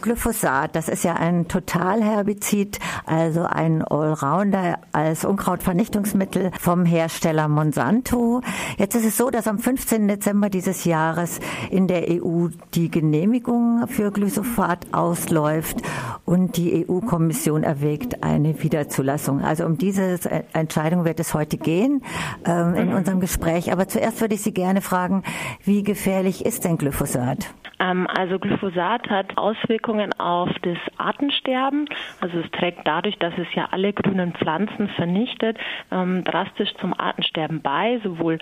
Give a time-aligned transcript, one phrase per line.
[0.00, 8.40] Glyphosat, das ist ja ein Totalherbizid, also ein Allrounder als Unkrautvernichtungsmittel vom Hersteller Monsanto.
[8.78, 10.08] Jetzt ist es so, dass am 15.
[10.08, 11.40] Dezember dieses Jahres
[11.70, 15.78] in der EU die Genehmigung für Glyphosat ausläuft
[16.24, 19.42] und die EU-Kommission erwägt eine Wiederzulassung.
[19.42, 20.18] Also um diese
[20.52, 22.02] Entscheidung wird es heute gehen
[22.44, 23.72] ähm, in unserem Gespräch.
[23.72, 25.22] Aber zuerst würde ich Sie gerne fragen,
[25.64, 27.52] wie gefährlich ist denn Glyphosat?
[27.80, 31.88] Ähm, also Glyphosat hat Auswirkungen auf das Artensterben.
[32.20, 35.58] Also es trägt dadurch, dass es ja alle grünen Pflanzen vernichtet,
[35.90, 38.38] ähm, drastisch zum Artensterben bei, sowohl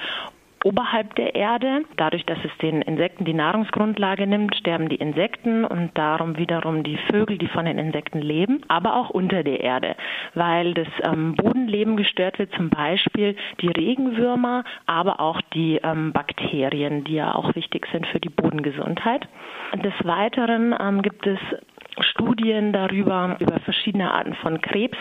[0.64, 1.82] oberhalb der Erde.
[1.96, 6.98] Dadurch, dass es den Insekten die Nahrungsgrundlage nimmt, sterben die Insekten und darum wiederum die
[7.10, 9.96] Vögel, die von den Insekten leben, aber auch unter der Erde,
[10.34, 17.04] weil das ähm, Bodenleben gestört wird, zum Beispiel die Regenwürmer, aber auch die ähm, Bakterien,
[17.04, 19.28] die ja auch wichtig sind für die Bodengesundheit.
[19.74, 21.38] Des Weiteren ähm, gibt es
[22.00, 24.98] Studien darüber, über verschiedene Arten von Krebs,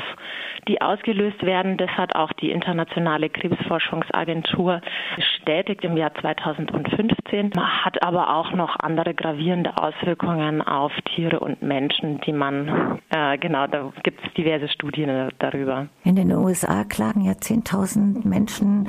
[0.68, 1.78] die ausgelöst werden.
[1.78, 4.82] Das hat auch die Internationale Krebsforschungsagentur
[5.16, 12.22] bestätigt im Jahr 2015, hat aber auch noch andere gravierende Auswirkungen auf Tiere und Menschen,
[12.22, 15.88] die man, äh, genau, da gibt es diverse Studien darüber.
[16.04, 18.88] In den USA klagen ja 10.000 Menschen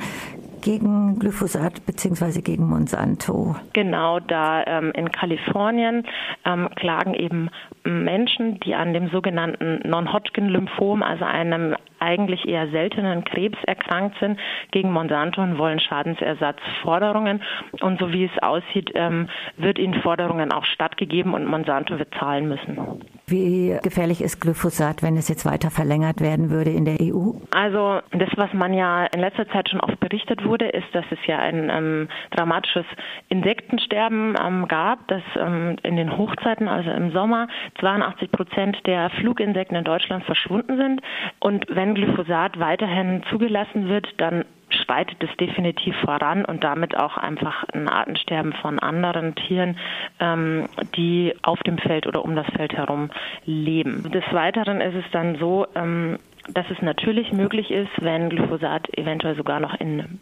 [0.61, 2.41] gegen Glyphosat bzw.
[2.41, 3.55] gegen Monsanto.
[3.73, 6.05] Genau, da ähm, in Kalifornien
[6.45, 7.49] ähm, klagen eben
[7.83, 14.39] Menschen, die an dem sogenannten Non-Hodgkin-Lymphom, also einem eigentlich eher seltenen Krebs erkrankt sind,
[14.71, 17.41] gegen Monsanto und wollen Schadensersatzforderungen.
[17.81, 22.47] Und so wie es aussieht, ähm, wird ihnen Forderungen auch stattgegeben und Monsanto wird zahlen
[22.47, 23.01] müssen.
[23.29, 27.31] Wie gefährlich ist Glyphosat, wenn es jetzt weiter verlängert werden würde in der EU?
[27.51, 31.19] Also das, was man ja in letzter Zeit schon oft berichtet wurde, ist, dass es
[31.27, 32.85] ja ein ähm, dramatisches
[33.27, 37.47] Insektensterben ähm, gab, dass ähm, in den Hochzeiten, also im Sommer,
[37.79, 41.01] 82 Prozent der Fluginsekten in Deutschland verschwunden sind.
[41.39, 44.45] Und wenn Glyphosat weiterhin zugelassen wird, dann
[44.89, 49.77] schreitet es definitiv voran und damit auch einfach ein Artensterben von anderen Tieren,
[50.19, 50.65] ähm,
[50.95, 53.11] die auf dem Feld oder um das Feld herum
[53.45, 54.09] leben.
[54.11, 56.17] Des Weiteren ist es dann so, ähm,
[56.53, 60.19] dass es natürlich möglich ist, wenn Glyphosat eventuell sogar noch in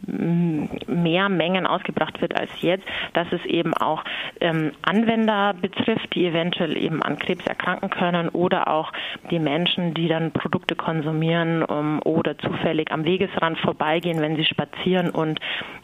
[0.86, 2.84] mehr Mengen ausgebracht wird als jetzt,
[3.14, 4.04] dass es eben auch
[4.40, 8.92] ähm, Anwender betrifft, die eventuell eben an Krebs erkranken können oder auch
[9.30, 15.10] die Menschen, die dann Produkte konsumieren um, oder zufällig am Wegesrand vorbeigehen, wenn sie spazieren
[15.10, 15.40] und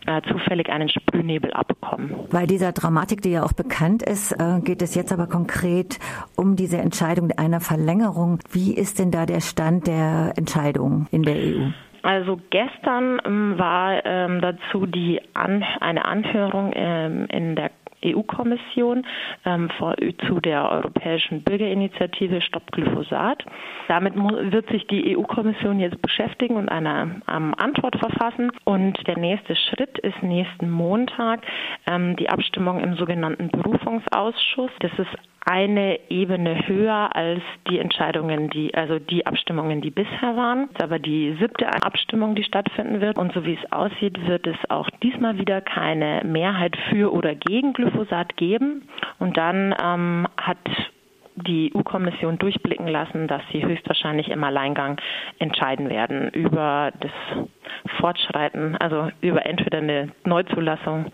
[0.07, 2.15] äh, zufällig einen Sprühnebel abbekommen.
[2.31, 5.99] Bei dieser Dramatik, die ja auch bekannt ist, äh, geht es jetzt aber konkret
[6.37, 8.41] um diese Entscheidung einer Verlängerung.
[8.51, 11.71] Wie ist denn da der Stand der Entscheidung in der EU?
[12.03, 17.71] Also gestern ähm, war ähm, dazu die An eine Anhörung ähm, in der
[18.05, 19.07] EU-Kommission
[19.45, 19.71] ähm,
[20.27, 23.45] zu der Europäischen Bürgerinitiative Stopp Glyphosat.
[23.89, 28.51] Damit wird sich die EU-Kommission jetzt beschäftigen und eine ähm, Antwort verfassen.
[28.65, 31.41] Und der nächste Schritt ist nächsten Montag
[31.87, 34.71] ähm, die Abstimmung im sogenannten Berufungsausschuss.
[34.81, 35.11] Das ist
[35.47, 40.69] eine Ebene höher als die Entscheidungen, die, also die Abstimmungen, die bisher waren.
[40.69, 43.19] Das ist aber die siebte Abstimmung, die stattfinden wird.
[43.19, 47.75] Und so wie es aussieht, wird es auch diesmal wieder keine Mehrheit für oder gegen
[47.75, 48.89] Glyphosat geben.
[49.19, 50.59] Und dann ähm, hat
[51.37, 55.01] die EU-Kommission durchblicken lassen, dass sie höchstwahrscheinlich im Alleingang
[55.39, 57.11] entscheiden werden über das
[57.99, 61.07] Fortschreiten, also über entweder eine Neuzulassung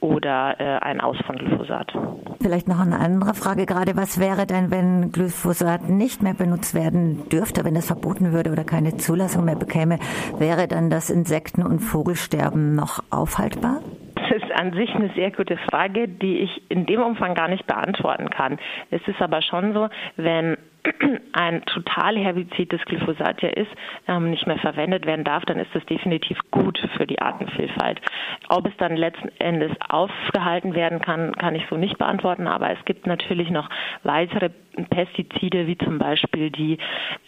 [0.00, 1.92] oder äh, ein Aus von Glyphosat.
[2.40, 3.96] Vielleicht noch eine andere Frage gerade.
[3.96, 8.64] Was wäre denn, wenn Glyphosat nicht mehr benutzt werden dürfte, wenn es verboten würde oder
[8.64, 9.98] keine Zulassung mehr bekäme?
[10.38, 13.80] Wäre dann das Insekten- und Vogelsterben noch aufhaltbar?
[14.14, 17.66] Das ist an sich eine sehr gute Frage, die ich in dem Umfang gar nicht
[17.66, 18.58] beantworten kann.
[18.90, 20.56] Es ist aber schon so, wenn
[21.32, 23.70] ein Totalherbizid, das Glyphosat ja ist,
[24.06, 28.00] ähm, nicht mehr verwendet werden darf, dann ist das definitiv gut für die Artenvielfalt.
[28.48, 32.84] Ob es dann letzten Endes aufgehalten werden kann, kann ich so nicht beantworten, aber es
[32.84, 33.68] gibt natürlich noch
[34.02, 34.50] weitere
[34.90, 36.78] Pestizide, wie zum Beispiel die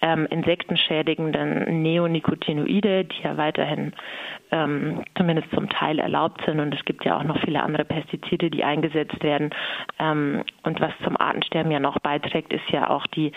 [0.03, 3.93] ähm, insektenschädigenden Neonicotinoide, die ja weiterhin
[4.53, 6.61] ähm, zumindest zum Teil erlaubt sind.
[6.61, 9.51] Und es gibt ja auch noch viele andere Pestizide, die eingesetzt werden.
[9.99, 13.33] Ähm, und was zum Artensterben ja noch beiträgt, ist ja auch die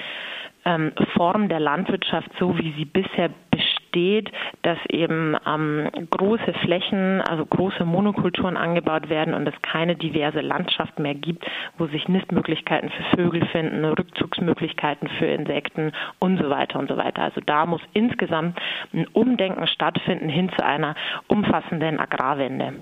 [0.66, 4.32] ähm, Form der Landwirtschaft, so wie sie bisher besteht
[4.64, 11.00] dass eben ähm, große Flächen, also große Monokulturen angebaut werden und es keine diverse Landschaft
[11.00, 11.46] mehr gibt,
[11.78, 17.22] wo sich Nistmöglichkeiten für Vögel finden, Rückzugsmöglichkeiten für Insekten und so weiter und so weiter.
[17.24, 18.58] Also da muss insgesamt
[18.94, 20.96] ein Umdenken stattfinden hin zu einer
[21.28, 22.74] umfassenden Agrarwende.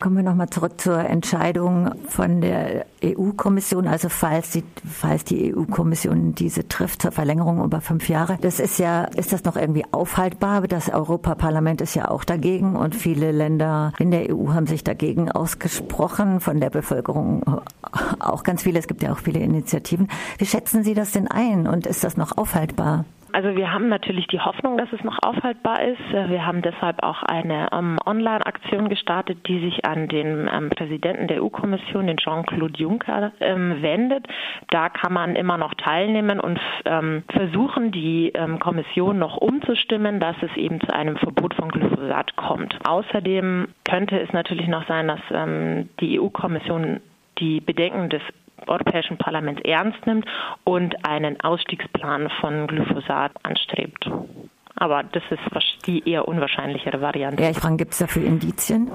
[0.00, 6.34] Kommen wir nochmal zurück zur Entscheidung von der EU-Kommission, also falls die, falls die EU-Kommission
[6.34, 8.38] diese trifft zur Verlängerung über fünf Jahre.
[8.40, 10.62] Das ist ja, ist das noch irgendwie aufhaltbar?
[10.62, 15.30] Das Europaparlament ist ja auch dagegen und viele Länder in der EU haben sich dagegen
[15.30, 17.60] ausgesprochen, von der Bevölkerung
[18.18, 18.78] auch ganz viele.
[18.78, 20.08] Es gibt ja auch viele Initiativen.
[20.38, 23.04] Wie schätzen Sie das denn ein und ist das noch aufhaltbar?
[23.38, 26.02] Also wir haben natürlich die Hoffnung, dass es noch aufhaltbar ist.
[26.10, 31.40] Wir haben deshalb auch eine ähm, Online-Aktion gestartet, die sich an den ähm, Präsidenten der
[31.44, 34.26] EU-Kommission, den Jean-Claude Juncker, ähm, wendet.
[34.70, 40.34] Da kann man immer noch teilnehmen und ähm, versuchen, die ähm, Kommission noch umzustimmen, dass
[40.42, 42.76] es eben zu einem Verbot von Glyphosat kommt.
[42.88, 46.98] Außerdem könnte es natürlich noch sein, dass ähm, die EU-Kommission
[47.38, 48.22] die Bedenken des
[48.66, 50.26] Europäischen Parlaments ernst nimmt
[50.64, 54.08] und einen Ausstiegsplan von Glyphosat anstrebt.
[54.80, 57.42] Aber das ist die eher unwahrscheinlichere Variante.
[57.42, 58.88] Ja, ich frage, gibt es dafür Indizien?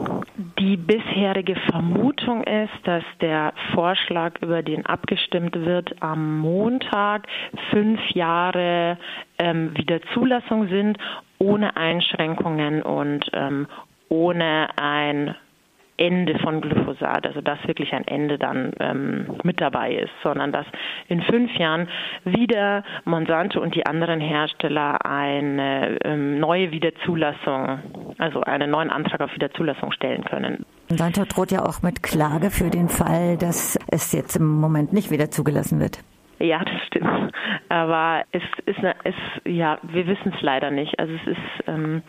[0.58, 7.28] Die bisherige Vermutung ist, dass der Vorschlag, über den abgestimmt wird, am Montag
[7.70, 8.98] fünf Jahre
[9.38, 10.98] ähm, wieder Zulassung sind,
[11.38, 13.68] ohne Einschränkungen und ähm,
[14.08, 15.36] ohne ein
[15.98, 20.66] Ende von Glyphosat, also dass wirklich ein Ende dann ähm, mit dabei ist, sondern dass
[21.08, 21.88] in fünf Jahren
[22.26, 27.80] wieder Monsanto und die anderen Hersteller eine ähm, neue Wiederzulassung,
[28.18, 30.66] also einen neuen Antrag auf Wiederzulassung stellen können.
[30.90, 35.12] Monsanto droht ja auch mit Klage für den Fall, dass es jetzt im Moment nicht
[35.12, 36.00] wieder zugelassen wird.
[36.44, 37.32] Ja, das stimmt.
[37.70, 41.00] Aber es ist, eine, es, ja, wir wissen es leider nicht.
[41.00, 42.04] Also es ist, ähm,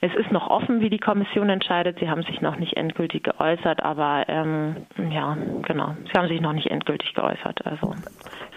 [0.00, 2.00] es ist noch offen, wie die Kommission entscheidet.
[2.00, 5.94] Sie haben sich noch nicht endgültig geäußert, aber ähm, ja, genau.
[6.04, 7.64] Sie haben sich noch nicht endgültig geäußert.
[7.64, 7.94] Also.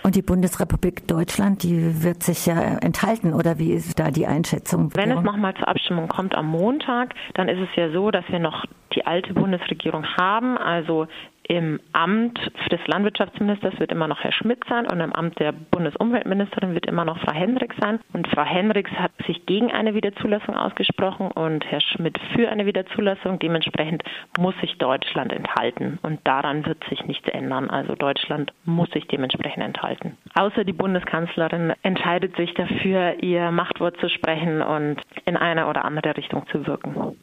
[0.01, 4.89] Und die Bundesrepublik Deutschland, die wird sich ja enthalten, oder wie ist da die Einschätzung?
[4.95, 8.39] Wenn es nochmal zur Abstimmung kommt am Montag, dann ist es ja so, dass wir
[8.39, 8.65] noch
[8.95, 10.57] die alte Bundesregierung haben.
[10.57, 11.05] Also
[11.49, 12.39] im Amt
[12.71, 17.05] des Landwirtschaftsministers wird immer noch Herr Schmidt sein und im Amt der Bundesumweltministerin wird immer
[17.05, 17.99] noch Frau Hendricks sein.
[18.13, 23.39] Und Frau Hendricks hat sich gegen eine Wiederzulassung ausgesprochen und Herr Schmidt für eine Wiederzulassung.
[23.39, 24.03] Dementsprechend
[24.37, 27.71] muss sich Deutschland enthalten und daran wird sich nichts ändern.
[27.71, 30.17] Also Deutschland muss sich dementsprechend enthalten.
[30.35, 36.15] Außer die Bundeskanzlerin entscheidet sich dafür, ihr Machtwort zu sprechen und in eine oder andere
[36.15, 37.17] Richtung zu wirken.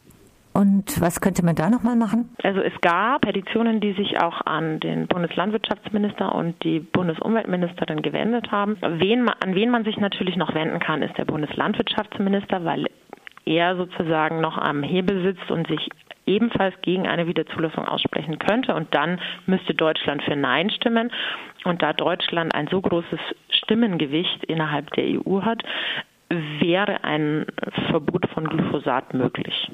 [0.56, 2.34] Und was könnte man da nochmal machen?
[2.42, 8.78] Also es gab Petitionen, die sich auch an den Bundeslandwirtschaftsminister und die Bundesumweltministerin gewendet haben.
[8.80, 12.86] Wen, an wen man sich natürlich noch wenden kann, ist der Bundeslandwirtschaftsminister, weil
[13.44, 15.90] er sozusagen noch am Hebel sitzt und sich
[16.24, 18.74] ebenfalls gegen eine Wiederzulassung aussprechen könnte.
[18.74, 21.10] Und dann müsste Deutschland für Nein stimmen.
[21.64, 23.20] Und da Deutschland ein so großes
[23.50, 25.62] Stimmengewicht innerhalb der EU hat,
[26.28, 27.46] wäre ein
[27.90, 29.70] Verbot von Glyphosat möglich.